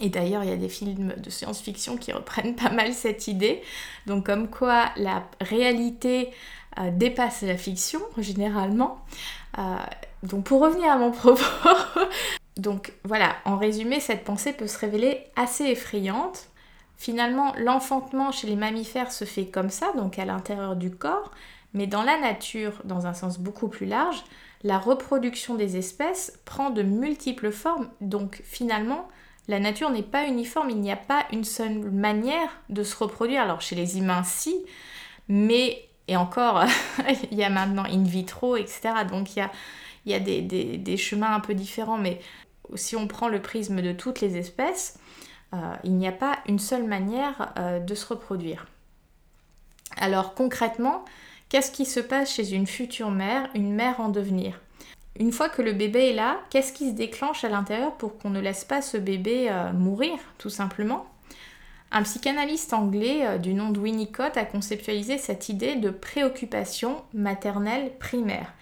Et 0.00 0.08
d'ailleurs, 0.08 0.44
il 0.44 0.50
y 0.50 0.52
a 0.52 0.56
des 0.56 0.68
films 0.68 1.14
de 1.16 1.30
science-fiction 1.30 1.96
qui 1.96 2.12
reprennent 2.12 2.56
pas 2.56 2.70
mal 2.70 2.92
cette 2.94 3.28
idée. 3.28 3.62
Donc 4.06 4.26
comme 4.26 4.48
quoi 4.48 4.90
la 4.96 5.24
réalité 5.40 6.30
euh, 6.78 6.90
dépasse 6.90 7.42
la 7.42 7.56
fiction, 7.56 8.00
généralement. 8.18 9.04
donc 10.22 10.44
pour 10.44 10.60
revenir 10.60 10.90
à 10.90 10.96
mon 10.96 11.10
propos, 11.12 11.42
donc 12.56 12.92
voilà, 13.04 13.36
en 13.46 13.56
résumé, 13.56 14.00
cette 14.00 14.24
pensée 14.24 14.52
peut 14.52 14.66
se 14.66 14.78
révéler 14.78 15.24
assez 15.34 15.64
effrayante. 15.64 16.48
Finalement, 16.98 17.54
l'enfantement 17.56 18.32
chez 18.32 18.46
les 18.46 18.56
mammifères 18.56 19.12
se 19.12 19.24
fait 19.24 19.46
comme 19.46 19.70
ça, 19.70 19.92
donc 19.96 20.18
à 20.18 20.26
l'intérieur 20.26 20.76
du 20.76 20.90
corps, 20.90 21.30
mais 21.72 21.86
dans 21.86 22.02
la 22.02 22.18
nature, 22.18 22.82
dans 22.84 23.06
un 23.06 23.14
sens 23.14 23.38
beaucoup 23.38 23.68
plus 23.68 23.86
large, 23.86 24.22
la 24.62 24.78
reproduction 24.78 25.54
des 25.54 25.78
espèces 25.78 26.38
prend 26.44 26.68
de 26.68 26.82
multiples 26.82 27.50
formes. 27.50 27.88
Donc 28.02 28.42
finalement, 28.44 29.08
la 29.50 29.60
nature 29.60 29.90
n'est 29.90 30.02
pas 30.02 30.26
uniforme, 30.26 30.70
il 30.70 30.80
n'y 30.80 30.92
a 30.92 30.96
pas 30.96 31.26
une 31.32 31.44
seule 31.44 31.90
manière 31.90 32.48
de 32.68 32.82
se 32.82 32.96
reproduire. 32.96 33.42
Alors 33.42 33.60
chez 33.60 33.76
les 33.76 33.98
humains, 33.98 34.22
si, 34.22 34.64
mais, 35.28 35.88
et 36.08 36.16
encore, 36.16 36.64
il 37.30 37.36
y 37.36 37.44
a 37.44 37.50
maintenant 37.50 37.84
in 37.84 38.04
vitro, 38.04 38.56
etc. 38.56 39.04
Donc 39.08 39.36
il 39.36 39.48
y 40.06 40.14
a, 40.14 40.20
des, 40.20 40.96
chemins 40.96 41.34
un 41.34 41.40
peu 41.40 41.54
différents, 41.54 41.98
mais 41.98 42.20
si 42.74 42.96
on 42.96 43.08
prend 43.08 43.28
le 43.28 43.42
prisme 43.42 43.82
de 43.82 43.92
toutes 43.92 44.20
les 44.20 44.36
espèces, 44.36 44.98
euh, 45.52 45.74
il 45.84 45.96
n'y 45.96 46.06
a 46.06 46.12
pas 46.12 46.38
une 46.46 46.60
seule 46.60 46.84
manière 46.84 47.52
euh, 47.58 47.80
de 47.80 47.94
se 47.94 48.06
reproduire. 48.06 48.66
Alors 49.96 50.34
concrètement, 50.34 51.04
Qu'est-ce 51.50 51.72
qui 51.72 51.84
se 51.84 51.98
passe 51.98 52.32
chez 52.32 52.54
une 52.54 52.68
future 52.68 53.10
mère, 53.10 53.50
une 53.56 53.74
mère 53.74 54.00
en 54.00 54.08
devenir? 54.08 54.60
Une 55.20 55.32
fois 55.32 55.50
que 55.50 55.60
le 55.60 55.74
bébé 55.74 56.08
est 56.08 56.14
là, 56.14 56.40
qu'est-ce 56.48 56.72
qui 56.72 56.88
se 56.88 56.94
déclenche 56.94 57.44
à 57.44 57.50
l'intérieur 57.50 57.94
pour 57.96 58.16
qu'on 58.16 58.30
ne 58.30 58.40
laisse 58.40 58.64
pas 58.64 58.80
ce 58.80 58.96
bébé 58.96 59.48
euh, 59.50 59.70
mourir, 59.74 60.14
tout 60.38 60.48
simplement? 60.48 61.04
Un 61.92 62.04
psychanalyste 62.04 62.72
anglais 62.72 63.26
euh, 63.26 63.36
du 63.36 63.52
nom 63.52 63.68
de 63.68 63.78
Winnicott 63.78 64.38
a 64.38 64.46
conceptualisé 64.46 65.18
cette 65.18 65.50
idée 65.50 65.76
de 65.76 65.90
préoccupation 65.90 67.02
maternelle 67.12 67.92
primaire, 67.98 68.54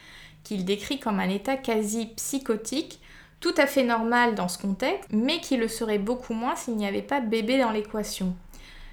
qu'il 0.43 0.65
décrit 0.65 0.99
comme 0.99 1.21
un 1.21 1.29
état 1.29 1.57
quasi 1.57 2.07
psychotique, 2.17 3.01
tout 3.39 3.55
à 3.57 3.69
fait 3.69 3.85
normal 3.85 4.35
dans 4.35 4.49
ce 4.49 4.59
contexte, 4.59 5.09
mais 5.13 5.41
qui 5.41 5.57
le 5.57 5.69
serait 5.69 6.01
beaucoup 6.01 6.35
moins 6.35 6.57
s'il 6.57 6.75
n'y 6.75 6.89
avait 6.89 7.03
pas 7.03 7.21
bébé 7.21 7.59
dans 7.59 7.71
l'équation. 7.71 8.35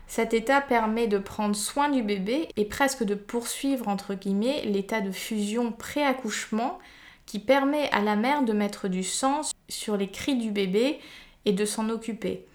Cet 0.06 0.36
état 0.36 0.62
permet 0.62 1.08
de 1.08 1.18
prendre 1.18 1.56
soin 1.56 1.90
du 1.90 2.04
bébé 2.04 2.48
et 2.58 2.66
presque 2.66 3.04
de 3.04 3.16
poursuivre 3.16 3.88
entre 3.88 4.14
guillemets 4.14 4.62
l'état 4.66 5.02
de 5.02 5.10
fusion 5.10 5.72
pré-accouchement 5.72 6.78
qui 7.26 7.40
permet 7.40 7.90
à 7.92 8.02
la 8.02 8.16
mère 8.16 8.44
de 8.44 8.54
mettre 8.54 8.88
du 8.88 9.04
sens 9.04 9.52
sur 9.70 9.98
les 9.98 10.10
cris 10.10 10.36
du 10.36 10.52
bébé 10.52 11.00
et 11.46 11.54
de 11.54 11.66
s'en 11.66 11.90
occuper. 11.90 12.46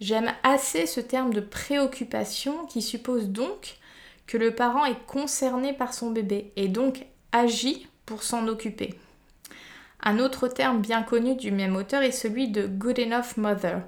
J'aime 0.00 0.32
assez 0.42 0.86
ce 0.86 1.00
terme 1.00 1.32
de 1.32 1.40
préoccupation 1.40 2.66
qui 2.66 2.82
suppose 2.82 3.28
donc 3.28 3.76
que 4.26 4.36
le 4.36 4.54
parent 4.54 4.84
est 4.84 5.06
concerné 5.06 5.72
par 5.72 5.94
son 5.94 6.10
bébé 6.10 6.52
et 6.56 6.68
donc 6.68 7.06
agit 7.32 7.86
pour 8.06 8.22
s'en 8.22 8.48
occuper. 8.48 8.94
Un 10.02 10.18
autre 10.18 10.48
terme 10.48 10.80
bien 10.80 11.02
connu 11.02 11.34
du 11.36 11.50
même 11.50 11.76
auteur 11.76 12.02
est 12.02 12.12
celui 12.12 12.48
de 12.48 12.66
good 12.66 12.98
enough 12.98 13.36
mother. 13.36 13.82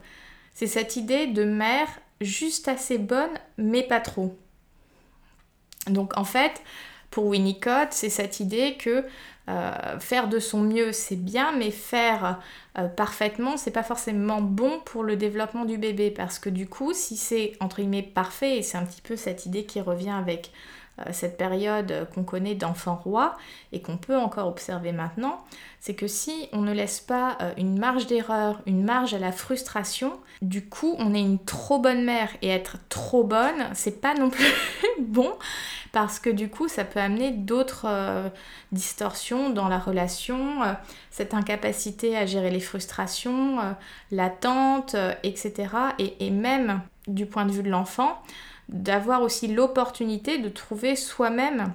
C'est 0.55 0.67
cette 0.67 0.97
idée 0.97 1.27
de 1.27 1.45
mère 1.45 1.89
juste 2.21 2.69
assez 2.69 2.97
bonne, 2.99 3.39
mais 3.59 3.83
pas 3.83 4.01
trop. 4.01 4.37
Donc 5.89 6.17
en 6.17 6.25
fait, 6.25 6.63
pour 7.11 7.27
Winnicott, 7.27 7.89
c'est 7.91 8.11
cette 8.11 8.41
idée 8.41 8.77
que 8.79 9.05
euh, 9.49 9.99
faire 10.01 10.29
de 10.29 10.39
son 10.41 10.61
mieux, 10.61 10.93
c'est 10.93 11.17
bien, 11.17 11.53
mais 11.53 11.71
faire 11.71 12.41
euh, 12.79 12.89
parfaitement, 12.89 13.57
c'est 13.57 13.71
pas 13.71 13.85
forcément 13.85 14.41
bon 14.41 14.81
pour 14.85 15.05
le 15.05 15.17
développement 15.17 15.65
du 15.65 15.79
bébé. 15.79 16.11
Parce 16.11 16.39
que 16.39 16.51
du 16.51 16.69
coup, 16.69 16.93
si 16.93 17.17
c'est 17.17 17.53
entre 17.61 17.77
guillemets 17.77 18.03
parfait, 18.03 18.59
et 18.59 18.63
c'est 18.63 18.77
un 18.77 18.85
petit 18.85 19.03
peu 19.03 19.17
cette 19.17 19.47
idée 19.47 19.65
qui 19.65 19.81
revient 19.81 20.11
avec 20.11 20.51
cette 21.13 21.37
période 21.37 22.09
qu'on 22.15 22.25
connaît 22.25 22.55
d'enfant 22.55 22.95
roi 22.95 23.37
et 23.73 23.83
qu'on 23.83 23.99
peut 23.99 24.17
encore 24.17 24.49
observer 24.49 24.93
maintenant, 24.93 25.45
c'est 25.81 25.95
que 25.95 26.07
si 26.07 26.49
on 26.53 26.63
ne 26.63 26.73
laisse 26.73 27.01
pas 27.01 27.37
euh, 27.41 27.53
une 27.59 27.79
marge 27.79 28.07
d'erreur, 28.07 28.61
une 28.67 28.83
marge 28.83 29.15
à 29.15 29.19
la 29.19 29.31
frustration, 29.31 30.19
du 30.43 30.65
coup 30.65 30.97
on 30.99 31.15
est 31.15 31.21
une 31.21 31.39
trop 31.39 31.79
bonne 31.79 32.05
mère 32.05 32.31
et 32.43 32.49
être 32.49 32.79
trop 32.89 33.25
bonne, 33.25 33.69
c'est 33.75 34.01
pas 34.01 34.15
non 34.15 34.31
plus 34.31 34.47
bon 35.01 35.33
parce 35.93 36.19
que 36.19 36.31
du 36.31 36.49
coup 36.49 36.67
ça 36.69 36.85
peut 36.85 36.99
amener 36.99 37.31
d'autres 37.31 37.87
euh, 37.89 38.29
distorsions 38.73 39.51
dans 39.51 39.69
la 39.69 39.79
relation, 39.79 40.63
cette 41.11 41.35
incapacité 41.35 42.17
à 42.17 42.27
gérer 42.27 42.51
les 42.51 42.61
frustrations, 42.61 43.59
l'attente, 44.11 44.97
etc. 45.23 45.69
et 45.99 46.31
même 46.31 46.81
du 47.07 47.27
point 47.27 47.47
de 47.47 47.53
vue 47.53 47.63
de 47.63 47.71
l'enfant, 47.71 48.21
d'avoir 48.69 49.23
aussi 49.23 49.49
l'opportunité 49.49 50.39
de 50.39 50.49
trouver 50.49 50.97
soi-même 50.97 51.73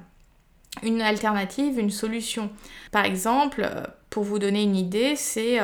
une 0.84 1.02
alternative, 1.02 1.80
une 1.80 1.90
solution. 1.90 2.50
Par 2.92 3.06
exemple, 3.06 3.70
pour 4.10 4.24
vous 4.24 4.40
donner 4.40 4.64
une 4.64 4.76
idée, 4.76 5.16
c'est 5.16 5.60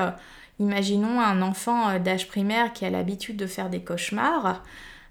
imaginons 0.60 1.22
un 1.22 1.42
enfant 1.42 1.98
d'âge 2.00 2.28
primaire 2.28 2.74
qui 2.74 2.84
a 2.84 2.90
l'habitude 2.90 3.38
de 3.38 3.48
faire 3.48 3.70
des 3.70 3.82
cauchemars. 3.82 4.62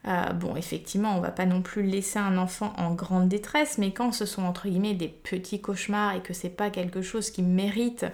Euh, 0.06 0.32
bon, 0.32 0.54
effectivement, 0.54 1.16
on 1.16 1.20
va 1.20 1.30
pas 1.30 1.46
non 1.46 1.62
plus 1.62 1.82
laisser 1.82 2.18
un 2.18 2.38
enfant 2.38 2.72
en 2.78 2.94
grande 2.94 3.28
détresse, 3.28 3.76
mais 3.78 3.90
quand 3.90 4.12
ce 4.12 4.24
sont 4.24 4.42
entre 4.42 4.68
guillemets 4.68 4.94
des 4.94 5.08
petits 5.08 5.60
cauchemars 5.60 6.14
et 6.14 6.20
que 6.20 6.32
c'est 6.32 6.50
pas 6.50 6.70
quelque 6.70 7.02
chose 7.02 7.30
qui 7.30 7.42
mérite 7.42 8.06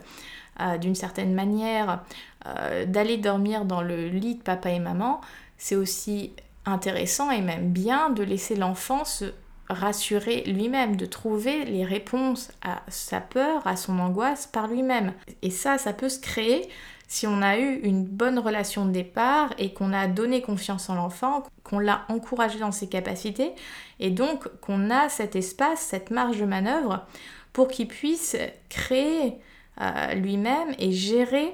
euh, 0.60 0.78
d'une 0.78 0.94
certaine 0.94 1.34
manière 1.34 2.02
euh, 2.46 2.86
d'aller 2.86 3.18
dormir 3.18 3.66
dans 3.66 3.82
le 3.82 4.08
lit 4.08 4.36
de 4.36 4.42
papa 4.42 4.70
et 4.70 4.78
maman, 4.78 5.20
c'est 5.58 5.76
aussi 5.76 6.32
intéressant 6.64 7.30
et 7.30 7.40
même 7.40 7.70
bien 7.70 8.10
de 8.10 8.22
laisser 8.22 8.54
l'enfant 8.56 9.04
se 9.04 9.32
rassurer 9.68 10.42
lui-même, 10.44 10.96
de 10.96 11.06
trouver 11.06 11.64
les 11.64 11.84
réponses 11.84 12.50
à 12.62 12.82
sa 12.88 13.20
peur, 13.20 13.66
à 13.66 13.76
son 13.76 13.98
angoisse 13.98 14.46
par 14.46 14.68
lui-même. 14.68 15.12
Et 15.42 15.50
ça, 15.50 15.78
ça 15.78 15.92
peut 15.92 16.08
se 16.08 16.20
créer 16.20 16.68
si 17.08 17.26
on 17.26 17.42
a 17.42 17.58
eu 17.58 17.80
une 17.82 18.04
bonne 18.04 18.38
relation 18.38 18.86
de 18.86 18.90
départ 18.90 19.50
et 19.58 19.74
qu'on 19.74 19.92
a 19.92 20.06
donné 20.06 20.40
confiance 20.40 20.88
en 20.88 20.94
l'enfant, 20.94 21.42
qu'on 21.62 21.78
l'a 21.78 22.06
encouragé 22.08 22.58
dans 22.58 22.72
ses 22.72 22.88
capacités 22.88 23.52
et 24.00 24.10
donc 24.10 24.48
qu'on 24.60 24.90
a 24.90 25.08
cet 25.08 25.36
espace, 25.36 25.80
cette 25.80 26.10
marge 26.10 26.38
de 26.38 26.46
manœuvre 26.46 27.04
pour 27.52 27.68
qu'il 27.68 27.86
puisse 27.86 28.36
créer 28.70 29.34
euh, 29.80 30.14
lui-même 30.14 30.74
et 30.78 30.92
gérer 30.92 31.52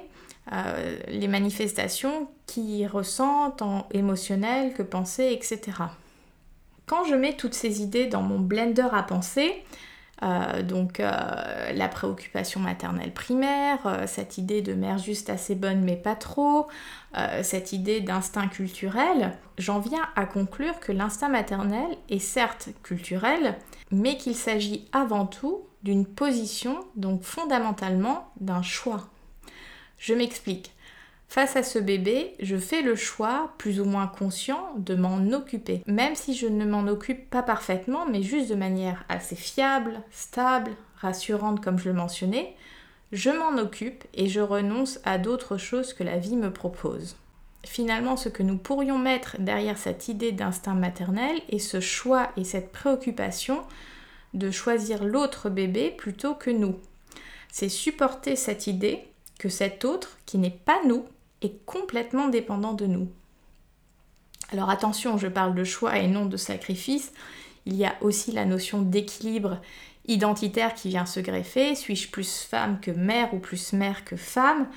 euh, 0.51 0.97
les 1.07 1.27
manifestations 1.27 2.27
qu'il 2.47 2.87
ressent 2.87 3.55
en 3.61 3.87
émotionnel 3.91 4.73
que 4.73 4.81
pensée, 4.81 5.29
etc. 5.31 5.59
Quand 6.87 7.03
je 7.03 7.13
mets 7.13 7.33
toutes 7.33 7.53
ces 7.53 7.83
idées 7.83 8.07
dans 8.07 8.23
mon 8.23 8.39
blender 8.39 8.87
à 8.91 9.03
penser, 9.03 9.63
euh, 10.23 10.63
donc 10.63 10.99
euh, 10.99 11.71
la 11.71 11.87
préoccupation 11.87 12.59
maternelle 12.59 13.13
primaire, 13.13 14.03
cette 14.07 14.39
idée 14.39 14.63
de 14.63 14.73
mère 14.73 14.97
juste 14.97 15.29
assez 15.29 15.53
bonne 15.53 15.81
mais 15.81 15.95
pas 15.95 16.15
trop, 16.15 16.67
cette 17.41 17.73
idée 17.73 18.01
d'instinct 18.01 18.47
culturel, 18.47 19.33
j'en 19.57 19.79
viens 19.79 20.07
à 20.15 20.25
conclure 20.25 20.79
que 20.79 20.91
l'instinct 20.91 21.29
maternel 21.29 21.87
est 22.09 22.19
certes 22.19 22.69
culturel, 22.83 23.55
mais 23.91 24.17
qu'il 24.17 24.35
s'agit 24.35 24.87
avant 24.91 25.25
tout 25.25 25.61
d'une 25.83 26.05
position, 26.05 26.79
donc 26.95 27.23
fondamentalement 27.23 28.31
d'un 28.39 28.61
choix. 28.61 29.09
Je 29.99 30.13
m'explique. 30.13 30.71
Face 31.27 31.55
à 31.55 31.61
ce 31.61 31.77
bébé, 31.77 32.33
je 32.39 32.57
fais 32.57 32.81
le 32.81 32.95
choix, 32.95 33.53
plus 33.59 33.79
ou 33.79 33.85
moins 33.85 34.07
conscient, 34.07 34.73
de 34.77 34.95
m'en 34.95 35.31
occuper. 35.31 35.83
Même 35.85 36.15
si 36.15 36.33
je 36.33 36.47
ne 36.47 36.65
m'en 36.65 36.87
occupe 36.87 37.29
pas 37.29 37.43
parfaitement, 37.43 38.07
mais 38.07 38.23
juste 38.23 38.49
de 38.49 38.55
manière 38.55 39.05
assez 39.09 39.35
fiable, 39.35 40.01
stable, 40.09 40.71
rassurante 40.95 41.63
comme 41.63 41.77
je 41.77 41.89
le 41.89 41.95
mentionnais, 41.95 42.55
je 43.11 43.29
m'en 43.29 43.61
occupe 43.61 44.05
et 44.15 44.27
je 44.27 44.39
renonce 44.39 44.99
à 45.03 45.19
d'autres 45.19 45.57
choses 45.57 45.93
que 45.93 46.03
la 46.03 46.17
vie 46.17 46.35
me 46.35 46.51
propose. 46.51 47.15
Finalement, 47.65 48.17
ce 48.17 48.29
que 48.29 48.41
nous 48.41 48.57
pourrions 48.57 48.97
mettre 48.97 49.35
derrière 49.39 49.77
cette 49.77 50.07
idée 50.07 50.31
d'instinct 50.31 50.75
maternel 50.75 51.41
est 51.49 51.59
ce 51.59 51.79
choix 51.79 52.31
et 52.37 52.43
cette 52.43 52.71
préoccupation 52.71 53.61
de 54.33 54.49
choisir 54.49 55.03
l'autre 55.03 55.49
bébé 55.49 55.91
plutôt 55.91 56.33
que 56.33 56.49
nous. 56.49 56.75
C'est 57.51 57.69
supporter 57.69 58.35
cette 58.35 58.67
idée 58.67 59.08
que 59.39 59.49
cet 59.49 59.85
autre, 59.85 60.19
qui 60.27 60.37
n'est 60.37 60.51
pas 60.51 60.79
nous, 60.85 61.05
est 61.41 61.65
complètement 61.65 62.27
dépendant 62.27 62.73
de 62.73 62.85
nous. 62.85 63.09
Alors 64.51 64.69
attention, 64.69 65.17
je 65.17 65.27
parle 65.27 65.55
de 65.55 65.63
choix 65.63 65.97
et 65.97 66.07
non 66.07 66.25
de 66.25 66.37
sacrifice. 66.37 67.11
Il 67.65 67.75
y 67.75 67.85
a 67.85 67.95
aussi 68.01 68.31
la 68.31 68.45
notion 68.45 68.81
d'équilibre 68.81 69.59
identitaire 70.07 70.73
qui 70.73 70.89
vient 70.89 71.05
se 71.05 71.19
greffer. 71.19 71.75
Suis-je 71.75 72.09
plus 72.09 72.41
femme 72.41 72.79
que 72.79 72.91
mère 72.91 73.33
ou 73.33 73.39
plus 73.39 73.73
mère 73.73 74.05
que 74.05 74.15
femme? 74.15 74.67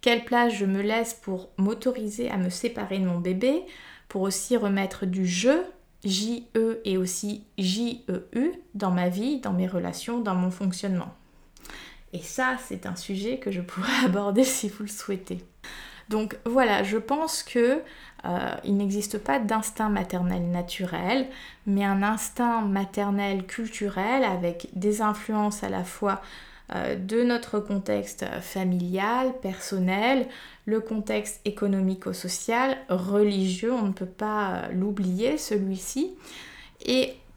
Quelle 0.00 0.24
place 0.24 0.54
je 0.54 0.64
me 0.64 0.82
laisse 0.82 1.14
pour 1.14 1.50
m'autoriser 1.58 2.30
à 2.30 2.36
me 2.36 2.50
séparer 2.50 2.98
de 2.98 3.06
mon 3.06 3.18
bébé? 3.18 3.62
Pour 4.08 4.22
aussi 4.22 4.56
remettre 4.56 5.06
du 5.06 5.26
je, 5.26 5.62
J-E 6.04 6.80
et 6.84 6.96
aussi 6.96 7.44
J-E-U 7.58 8.52
dans 8.74 8.90
ma 8.90 9.08
vie, 9.08 9.38
dans 9.38 9.52
mes 9.52 9.68
relations, 9.68 10.20
dans 10.20 10.34
mon 10.34 10.50
fonctionnement. 10.50 11.14
Et 12.12 12.22
ça, 12.22 12.56
c'est 12.66 12.86
un 12.86 12.96
sujet 12.96 13.38
que 13.38 13.50
je 13.50 13.60
pourrais 13.60 13.92
aborder 14.04 14.44
si 14.44 14.68
vous 14.68 14.84
le 14.84 14.88
souhaitez. 14.88 15.44
Donc 16.08 16.36
voilà, 16.44 16.82
je 16.82 16.98
pense 16.98 17.44
que 17.44 17.82
euh, 18.24 18.54
il 18.64 18.76
n'existe 18.76 19.18
pas 19.18 19.38
d'instinct 19.38 19.88
maternel 19.88 20.50
naturel, 20.50 21.28
mais 21.66 21.84
un 21.84 22.02
instinct 22.02 22.62
maternel 22.62 23.46
culturel 23.46 24.24
avec 24.24 24.68
des 24.74 25.02
influences 25.02 25.62
à 25.62 25.68
la 25.68 25.84
fois 25.84 26.20
euh, 26.74 26.96
de 26.96 27.22
notre 27.22 27.60
contexte 27.60 28.24
familial, 28.40 29.32
personnel, 29.40 30.26
le 30.66 30.80
contexte 30.80 31.40
économico-social, 31.44 32.76
religieux, 32.88 33.72
on 33.72 33.82
ne 33.82 33.92
peut 33.92 34.04
pas 34.04 34.50
euh, 34.50 34.68
l'oublier 34.72 35.38
celui-ci. 35.38 36.12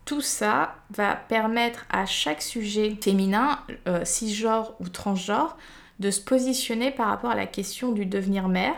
Tout 0.05 0.21
ça 0.21 0.75
va 0.89 1.15
permettre 1.15 1.85
à 1.89 2.05
chaque 2.05 2.41
sujet 2.41 2.97
féminin, 3.01 3.59
cisgenre 4.03 4.73
ou 4.79 4.89
transgenre, 4.89 5.57
de 5.99 6.11
se 6.11 6.19
positionner 6.19 6.91
par 6.91 7.07
rapport 7.07 7.31
à 7.31 7.35
la 7.35 7.45
question 7.45 7.91
du 7.91 8.05
devenir 8.05 8.47
mère. 8.47 8.75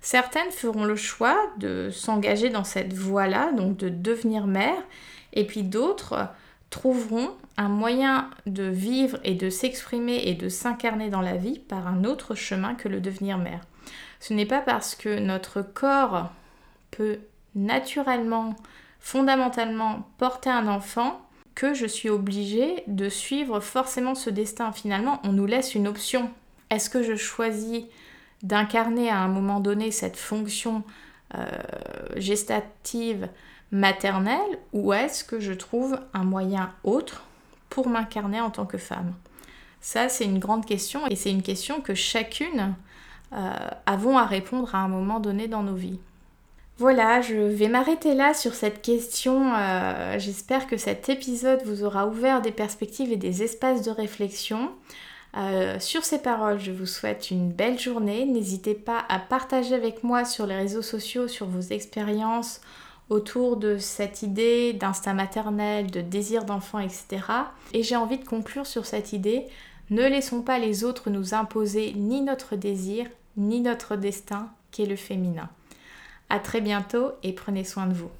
Certaines 0.00 0.50
feront 0.50 0.84
le 0.84 0.96
choix 0.96 1.36
de 1.58 1.90
s'engager 1.90 2.50
dans 2.50 2.64
cette 2.64 2.92
voie-là, 2.92 3.52
donc 3.52 3.76
de 3.76 3.88
devenir 3.88 4.46
mère, 4.46 4.82
et 5.32 5.46
puis 5.46 5.62
d'autres 5.62 6.28
trouveront 6.70 7.30
un 7.58 7.68
moyen 7.68 8.30
de 8.46 8.64
vivre 8.64 9.18
et 9.24 9.34
de 9.34 9.50
s'exprimer 9.50 10.22
et 10.24 10.34
de 10.34 10.48
s'incarner 10.48 11.10
dans 11.10 11.20
la 11.20 11.36
vie 11.36 11.58
par 11.58 11.86
un 11.86 12.04
autre 12.04 12.34
chemin 12.34 12.74
que 12.74 12.88
le 12.88 13.00
devenir 13.00 13.38
mère. 13.38 13.60
Ce 14.20 14.32
n'est 14.32 14.46
pas 14.46 14.60
parce 14.60 14.94
que 14.94 15.18
notre 15.18 15.62
corps 15.62 16.30
peut 16.90 17.18
naturellement, 17.54 18.56
fondamentalement 19.02 20.08
porter 20.16 20.48
un 20.48 20.68
enfant 20.68 21.20
que 21.54 21.74
je 21.74 21.84
suis 21.84 22.08
obligée 22.08 22.82
de 22.86 23.10
suivre 23.10 23.60
forcément 23.60 24.14
ce 24.14 24.30
destin. 24.30 24.72
Finalement, 24.72 25.20
on 25.24 25.32
nous 25.32 25.44
laisse 25.44 25.74
une 25.74 25.86
option 25.86 26.30
est-ce 26.70 26.88
que 26.88 27.02
je 27.02 27.16
choisis 27.16 27.82
d'incarner 28.42 29.10
à 29.10 29.18
un 29.18 29.28
moment 29.28 29.60
donné 29.60 29.90
cette 29.90 30.16
fonction 30.16 30.84
euh, 31.34 31.46
gestative 32.16 33.28
maternelle 33.72 34.58
ou 34.72 34.94
est-ce 34.94 35.22
que 35.22 35.38
je 35.38 35.52
trouve 35.52 36.00
un 36.14 36.24
moyen 36.24 36.72
autre 36.82 37.24
pour 37.68 37.88
m'incarner 37.88 38.40
en 38.40 38.50
tant 38.50 38.64
que 38.64 38.78
femme? 38.78 39.12
Ça, 39.82 40.08
c'est 40.08 40.24
une 40.24 40.38
grande 40.38 40.64
question 40.64 41.06
et 41.08 41.16
c'est 41.16 41.30
une 41.30 41.42
question 41.42 41.82
que 41.82 41.94
chacune 41.94 42.74
euh, 43.34 43.52
avons 43.84 44.16
à 44.16 44.24
répondre 44.24 44.74
à 44.74 44.78
un 44.78 44.88
moment 44.88 45.20
donné 45.20 45.48
dans 45.48 45.62
nos 45.62 45.74
vies. 45.74 46.00
Voilà, 46.82 47.20
je 47.20 47.36
vais 47.36 47.68
m'arrêter 47.68 48.12
là 48.12 48.34
sur 48.34 48.54
cette 48.54 48.82
question. 48.82 49.54
Euh, 49.54 50.18
j'espère 50.18 50.66
que 50.66 50.76
cet 50.76 51.08
épisode 51.08 51.62
vous 51.64 51.84
aura 51.84 52.08
ouvert 52.08 52.42
des 52.42 52.50
perspectives 52.50 53.12
et 53.12 53.16
des 53.16 53.44
espaces 53.44 53.82
de 53.82 53.92
réflexion. 53.92 54.72
Euh, 55.36 55.78
sur 55.78 56.04
ces 56.04 56.18
paroles, 56.18 56.58
je 56.58 56.72
vous 56.72 56.86
souhaite 56.86 57.30
une 57.30 57.52
belle 57.52 57.78
journée. 57.78 58.24
N'hésitez 58.24 58.74
pas 58.74 59.04
à 59.08 59.20
partager 59.20 59.76
avec 59.76 60.02
moi 60.02 60.24
sur 60.24 60.44
les 60.44 60.56
réseaux 60.56 60.82
sociaux 60.82 61.28
sur 61.28 61.46
vos 61.46 61.60
expériences 61.60 62.60
autour 63.10 63.58
de 63.58 63.78
cette 63.78 64.22
idée 64.22 64.72
d'instinct 64.72 65.14
maternel, 65.14 65.88
de 65.88 66.00
désir 66.00 66.44
d'enfant, 66.44 66.80
etc. 66.80 67.22
Et 67.74 67.84
j'ai 67.84 67.94
envie 67.94 68.18
de 68.18 68.26
conclure 68.26 68.66
sur 68.66 68.86
cette 68.86 69.12
idée. 69.12 69.46
Ne 69.90 70.02
laissons 70.02 70.42
pas 70.42 70.58
les 70.58 70.82
autres 70.82 71.10
nous 71.10 71.32
imposer 71.32 71.92
ni 71.94 72.22
notre 72.22 72.56
désir, 72.56 73.06
ni 73.36 73.60
notre 73.60 73.94
destin, 73.94 74.50
qui 74.72 74.82
est 74.82 74.86
le 74.86 74.96
féminin. 74.96 75.48
A 76.34 76.38
très 76.38 76.62
bientôt 76.62 77.12
et 77.22 77.34
prenez 77.34 77.62
soin 77.62 77.86
de 77.86 77.92
vous. 77.92 78.10